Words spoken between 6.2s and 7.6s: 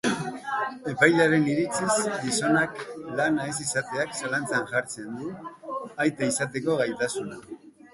izateko gaitasuna.